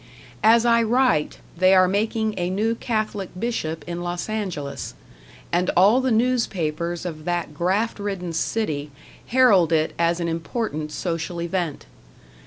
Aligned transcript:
As 0.43 0.65
I 0.65 0.81
write, 0.81 1.37
they 1.55 1.75
are 1.75 1.87
making 1.87 2.33
a 2.35 2.49
new 2.49 2.73
Catholic 2.73 3.29
bishop 3.39 3.83
in 3.85 4.01
Los 4.01 4.29
Angeles, 4.29 4.95
and 5.51 5.69
all 5.77 6.01
the 6.01 6.09
newspapers 6.09 7.05
of 7.05 7.23
that 7.25 7.53
graft 7.53 7.99
ridden 7.99 8.33
city 8.33 8.89
herald 9.27 9.71
it 9.71 9.93
as 9.99 10.19
an 10.19 10.27
important 10.27 10.91
social 10.91 11.39
event. 11.39 11.85